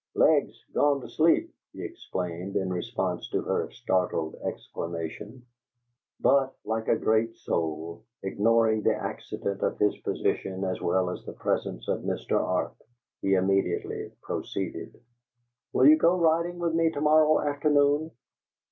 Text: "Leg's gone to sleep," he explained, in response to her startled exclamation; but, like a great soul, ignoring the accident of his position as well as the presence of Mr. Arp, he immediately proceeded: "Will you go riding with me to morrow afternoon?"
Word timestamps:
"Leg's 0.15 0.59
gone 0.73 0.99
to 1.01 1.07
sleep," 1.07 1.53
he 1.73 1.83
explained, 1.83 2.55
in 2.55 2.73
response 2.73 3.29
to 3.29 3.39
her 3.43 3.69
startled 3.69 4.33
exclamation; 4.43 5.45
but, 6.19 6.55
like 6.65 6.87
a 6.87 6.95
great 6.97 7.35
soul, 7.35 8.03
ignoring 8.23 8.81
the 8.81 8.95
accident 8.95 9.61
of 9.61 9.77
his 9.77 9.95
position 9.99 10.63
as 10.63 10.81
well 10.81 11.11
as 11.11 11.23
the 11.25 11.33
presence 11.33 11.87
of 11.87 11.99
Mr. 12.01 12.35
Arp, 12.39 12.75
he 13.21 13.35
immediately 13.35 14.11
proceeded: 14.23 14.99
"Will 15.71 15.85
you 15.85 15.97
go 15.99 16.15
riding 16.17 16.57
with 16.57 16.73
me 16.73 16.89
to 16.89 16.99
morrow 17.01 17.39
afternoon?" 17.39 18.09